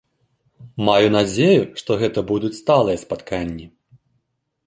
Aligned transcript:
Маю 0.87 1.09
надзею, 1.15 1.63
што 1.81 1.91
гэта 2.03 2.19
будуць 2.33 2.53
сталыя 2.61 2.97
спатканні. 3.03 3.65